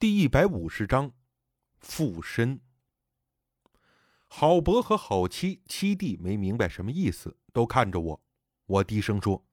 [0.00, 1.12] 第一百五十章，
[1.78, 2.58] 附身。
[4.28, 8.22] 郝伯和郝七七弟没明白什么意思，都看着我。
[8.64, 9.44] 我低声说：“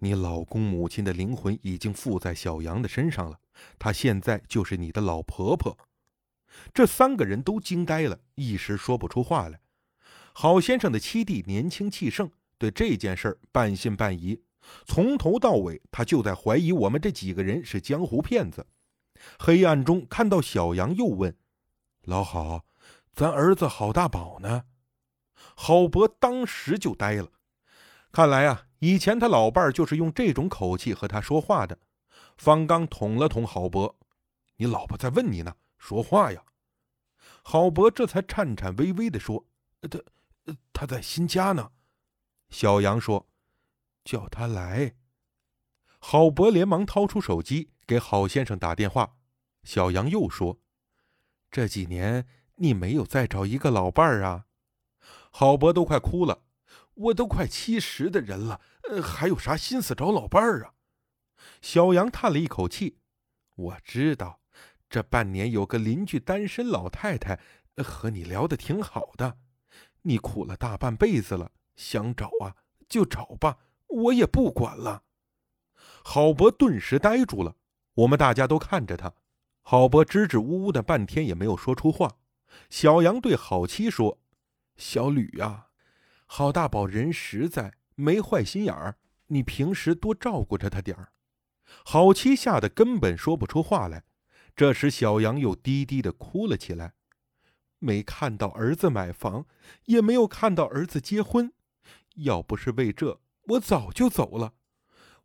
[0.00, 3.40] 你老公母亲的灵魂已经附在小杨的身上了，
[3.78, 5.78] 她现在就是你的老婆婆。”
[6.74, 9.62] 这三个人都惊呆了，一时说不出话来。
[10.34, 14.42] 郝先生的七弟年轻气盛，对这件事半信半疑，
[14.84, 18.66] 从头到尾他就在怀疑我们这几个人是江湖骗子。
[19.38, 21.36] 黑暗中看到小杨，又问
[22.02, 22.64] ：“老郝，
[23.14, 24.64] 咱儿子郝大宝呢？”
[25.56, 27.28] 郝伯当时就呆了。
[28.12, 31.78] 看来啊，以前他老伴就是用这种口气和他说话的。
[32.36, 33.98] 方刚捅了捅郝伯
[34.56, 36.42] ：“你老婆在问你呢，说话呀！”
[37.44, 39.46] 郝伯这才颤颤巍巍地说
[39.90, 40.00] ：“他，
[40.72, 41.70] 他在新家呢。”
[42.48, 43.28] 小杨说
[44.04, 44.94] ：“叫他来。”
[46.00, 47.70] 郝伯连忙掏出手机。
[47.90, 49.16] 给郝先生打电话，
[49.64, 50.60] 小杨又说
[51.50, 54.46] ：“这几年你没有再找一个老伴儿啊？”
[55.32, 56.44] 郝伯都快哭了
[56.94, 60.74] ：“我都快七十的人了，呃，还有啥心思找老伴儿啊？”
[61.60, 62.98] 小杨叹了一口气
[63.56, 64.40] ：“我知道，
[64.88, 67.40] 这半年有个邻居单身老太太
[67.78, 69.38] 和你聊得挺好的，
[70.02, 72.54] 你苦了大半辈子了，想找啊
[72.88, 75.02] 就找吧，我也不管了。”
[76.04, 77.56] 郝伯顿时呆住了。
[78.00, 79.12] 我们大家都看着他，
[79.62, 82.16] 郝伯支支吾吾的半天也没有说出话。
[82.70, 84.18] 小杨对郝七说
[84.76, 85.68] ：“小吕啊，
[86.24, 91.12] 郝大宝人实在，没坏心眼儿，你平时多照顾着他点儿。”
[91.84, 94.04] 郝七吓得根本说不出话来。
[94.56, 96.94] 这时，小杨又低低的哭了起来。
[97.78, 99.46] 没看到儿子买房，
[99.84, 101.52] 也没有看到儿子结婚，
[102.16, 104.54] 要不是为这，我早就走了。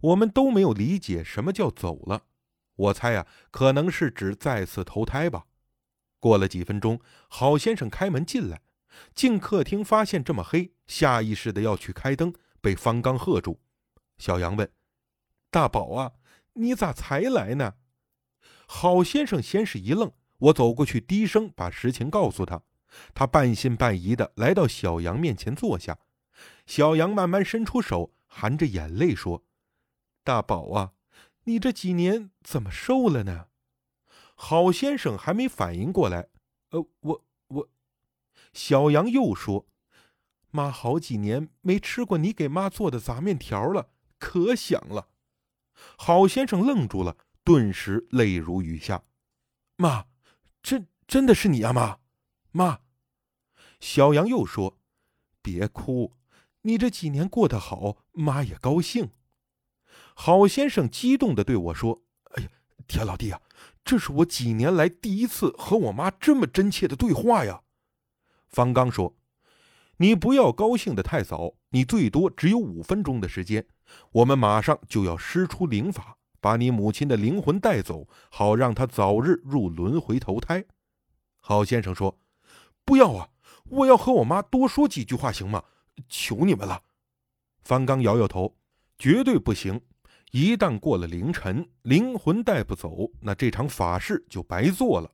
[0.02, 2.24] 我们都没有理解什么叫走了。
[2.76, 5.46] 我猜呀，可能是指再次投胎吧。
[6.20, 8.62] 过了几分钟，郝先生开门进来，
[9.14, 13.62] 进客厅发现这么黑，下意识的要去开灯，被方刚喝住。
[14.18, 14.70] 小杨问
[15.52, 16.14] ：“大宝啊，
[16.54, 17.76] 你咋才来呢？”
[18.68, 22.64] 郝先生先是一愣，我走过去，低声把实情告诉他。
[23.14, 26.00] 他半信半疑的来到小杨面前坐下。
[26.66, 29.46] 小杨慢慢伸出手，含着眼泪说
[30.24, 30.94] ：“大宝啊。”
[31.46, 33.48] 你这几年怎么瘦了呢？
[34.36, 36.28] 郝先生还没反应过来。
[36.72, 37.70] 呃，我我，
[38.52, 39.68] 小杨又说
[40.52, 45.10] ：“妈好几年没吃过你给妈做的杂面条了，可想了。”
[45.98, 49.04] 郝先生愣住了，顿时泪如雨下。
[49.78, 50.08] 妈，
[50.64, 52.00] 真真的是你啊，妈，
[52.52, 52.80] 妈。
[53.80, 54.80] 小杨又说
[55.44, 56.14] ：“别哭，
[56.62, 59.12] 你这几年过得好，妈也高兴。”
[60.18, 62.02] 郝先生激动的对我说
[62.36, 62.50] ：“哎呀，
[62.88, 63.42] 田老弟啊，
[63.84, 67.62] 这是我几年来第一次和我妈这么真切的对话呀。”
[68.50, 69.18] 方刚说
[69.98, 73.68] ：“你不要高兴的太早，你最多只有五分钟的时间，
[74.14, 80.64] 我们马上就要施出灵法，把你母亲的灵魂带走，好让她早日入轮回投胎。”
[81.42, 82.18] 郝先生说
[82.86, 83.30] ：“不要啊，
[83.66, 85.66] 我要和我妈多说几句话，行吗？
[86.08, 86.82] 求你们了。”
[87.62, 88.56] 方刚摇摇头
[88.98, 89.82] ：“绝对不行。”
[90.36, 95.10] 一旦过了凌晨，灵魂带不走，那这场法事就白做了。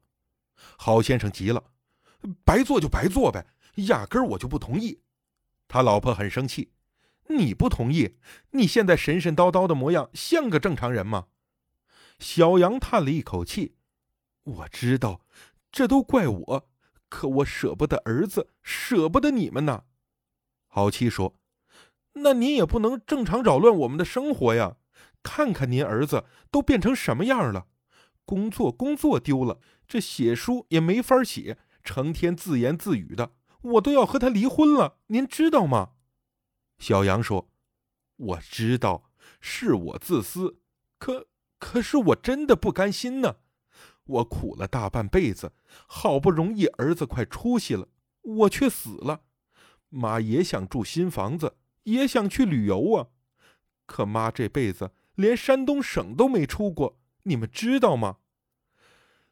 [0.80, 1.64] 郝先生急了
[2.44, 3.46] ：“白做就白做呗，
[3.88, 5.00] 压根我就不同意。”
[5.70, 6.72] 他老婆很生气
[7.30, 8.18] ：“你不同意？
[8.50, 11.28] 你现在神神叨叨的模样，像个正常人吗？”
[12.18, 13.76] 小杨叹了一口气
[14.44, 15.22] ：“我知道，
[15.72, 16.70] 这都怪我，
[17.10, 19.84] 可我舍不得儿子，舍不得你们呐。”
[20.66, 21.38] 郝七说
[22.14, 24.78] ：“那你也不能正常扰乱我们的生活呀。”
[25.24, 27.68] 看看您儿子都变成什么样了，
[28.26, 35.92] 工作工作丢了，这写书也没法写，成天自言自语的，我都要和他离婚了，您知道吗？
[36.80, 37.50] 小杨说
[38.18, 40.60] ：“我知道，是我自私，
[40.98, 41.28] 可
[41.60, 43.38] 可是我真的不甘心呢。
[44.06, 45.54] 我苦了大半辈子，
[45.86, 47.88] 好不容易儿子快出息了，
[48.22, 49.22] 我却死了。
[49.90, 53.08] 妈也想住新房子，也想去旅游啊，
[53.86, 54.92] 可妈这辈子……”
[55.22, 58.18] 连山东省都没出过，你们知道吗？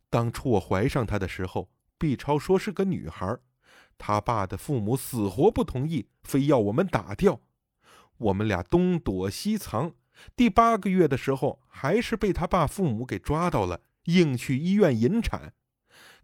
[0.09, 3.37] 当初我怀上她的时候，B 超说是个女孩，
[3.97, 7.41] 他爸的父母死活不同意，非要我们打掉。
[8.17, 9.93] 我们俩东躲西藏，
[10.35, 15.53] 第八个月的时候，还是被他爸父母给抓到了，硬去医院引产，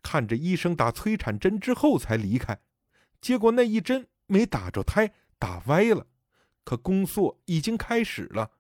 [0.01, 2.59] 看着医生打催产针之后才离开。
[3.21, 6.07] 结果那一针没打着胎，打歪了，
[6.63, 8.51] 可宫缩已经开始了。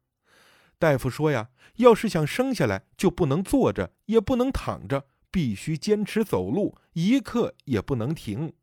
[0.85, 8.53] 大夫说呀，要是想生下来，就不能坐着，也不能躺着，必须坚持走路，一刻也不能停。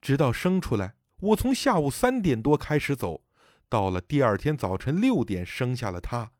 [0.00, 3.24] 直到生出来，我从下午三点多开始走，
[3.68, 6.30] 到了第二天早晨六点生下了他。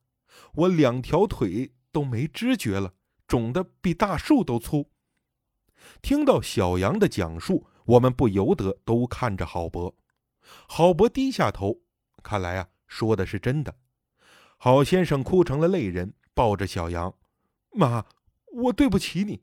[0.55, 2.95] 我两条腿都没知觉了，
[3.27, 4.89] 肿得比大树都粗。
[6.01, 9.97] 听到小杨的讲述，我们不由得都看着郝伯。
[10.69, 11.81] 郝伯低下头，
[12.23, 13.75] 看来啊，说的是真的。
[14.63, 17.15] 郝先生哭成了泪人，抱着小杨
[17.73, 18.05] ：“妈，
[18.53, 19.41] 我对不起你，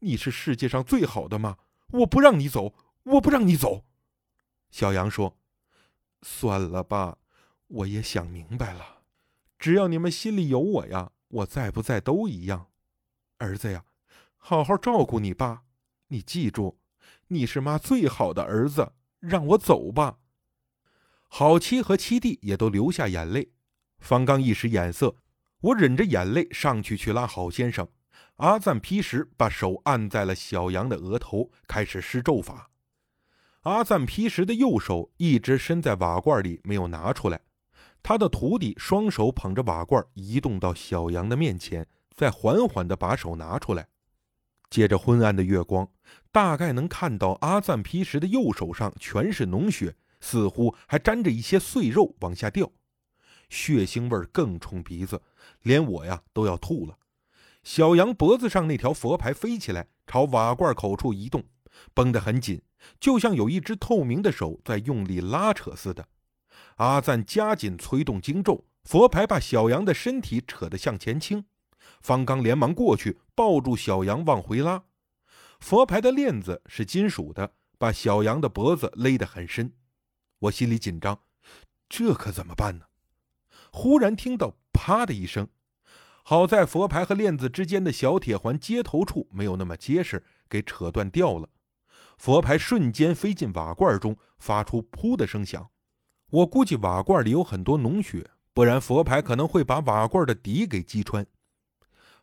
[0.00, 1.56] 你是世界上最好的妈，
[1.92, 2.74] 我不让你走，
[3.04, 3.84] 我不让你走。”
[4.68, 5.38] 小杨说
[6.22, 7.18] ：“算了吧，
[7.68, 9.02] 我也想明白了，
[9.56, 12.66] 只要你们心里有我呀，我在不在都一样。
[13.38, 13.84] 儿子呀，
[14.36, 15.62] 好好照顾你爸。”
[16.10, 16.80] 你记住，
[17.28, 20.18] 你是妈最好的儿子，让我走吧。
[21.28, 23.52] 好妻和七弟也都流下眼泪。
[23.98, 25.16] 方刚一时眼色，
[25.60, 27.88] 我忍着眼泪上去去拉郝先生。
[28.36, 32.70] 阿赞劈石把手按在了小杨的额头，开始施咒法。
[33.62, 37.40] 阿赞劈石的右手一直伸在瓦罐里，没有拿出来。
[38.02, 43.88] 他的徒弟双手捧着瓦罐，移动到小杨的面前，再缓缓地把手拿出来。
[44.70, 45.88] 借着昏暗的月光，
[46.30, 52.70] 大概能看到阿赞皮什的右手上全是脓血，似乎还沾着一些碎肉往下掉，
[53.48, 55.20] 血腥味更冲鼻子，
[55.62, 56.98] 连我呀都要吐了。
[57.62, 61.44] 小杨脖子上那条佛牌飞起来，朝瓦罐口处移动，
[61.94, 62.62] 绷得很紧，
[63.00, 66.06] 就像有一只透明的手在用力拉扯似的。
[66.76, 71.44] 阿赞加紧催动经咒，佛牌把小杨的身体扯得向前倾。
[72.00, 74.84] 方刚连忙过去抱住小杨往回拉，
[75.58, 79.72] 佛牌的链子是金属的，把小杨的脖子勒得很深。
[80.38, 81.20] 我心里紧张，
[81.88, 82.84] 这可怎么办呢？
[83.78, 85.48] 忽然听到“啪”的一声，
[86.22, 91.50] 好在佛牌和链子之间的小铁环接头处没有那么结实，给扯断掉了。
[92.16, 95.68] 佛牌瞬间飞进瓦罐中，发出“噗”的声响。
[96.30, 101.26] 我估计瓦罐里有很多脓血，不然佛牌可能会把瓦罐的底给击穿。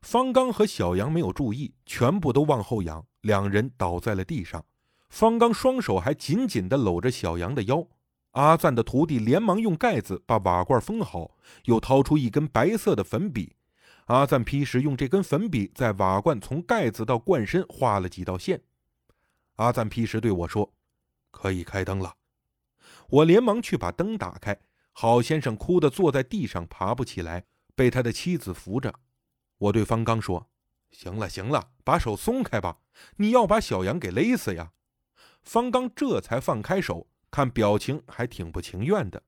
[0.01, 4.65] 方刚和小杨没有注意，全部都往后仰，两人倒在了地上。
[5.07, 7.87] 方刚双手还紧紧地搂着小杨的腰。
[8.33, 13.55] 阿赞的徒弟连忙用盖子把瓦罐封好，又掏出一根白色的粉笔。
[14.05, 18.61] 阿赞劈时用这根粉笔在瓦罐从盖子到罐身画了几道线。
[19.57, 20.73] 阿赞劈时对我说
[21.31, 22.15] ：“可以开灯了。”
[23.07, 24.59] 我连忙去把灯打开。
[24.93, 27.45] 郝先生哭得坐在地上，爬不起来，
[27.75, 28.93] 被他的妻子扶着。
[29.57, 30.49] 我对方刚说
[30.91, 32.79] ：“行了，行了，把手松开吧，
[33.17, 34.71] 你要把小杨给勒死呀！”
[35.41, 39.23] 方刚这才放开手，看表情还挺不情愿的。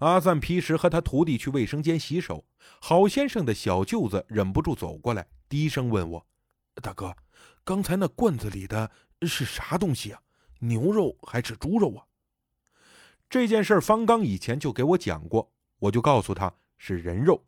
[0.00, 2.44] 阿赞皮什和他徒弟去卫生间洗手，
[2.78, 6.26] 郝先生的小舅子忍不住走过来，低声问我
[6.82, 7.16] ：“大哥，
[7.64, 8.90] 刚才那罐子里的
[9.22, 10.20] 是啥东西啊？
[10.58, 12.04] 牛肉还是猪肉啊？”
[13.30, 17.46] 这件事方刚以前就给我讲过，我就告诉他是人肉。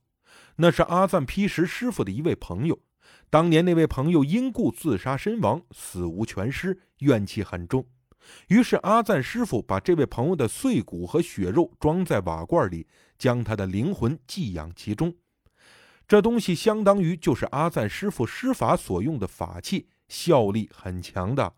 [0.57, 2.81] 那是阿赞劈石师傅的一位朋友，
[3.29, 7.87] 当年那位朋友因故自杀身亡，死无全尸，怨气很重。
[8.49, 12.87] 于是阿赞师傅把这位朋友的碎骨和血肉装在瓦罐里，
[13.19, 15.15] 将他的灵魂寄养其中。
[16.07, 21.55] 这东西相当于就是阿赞师傅施法所用的法器，效力很强的。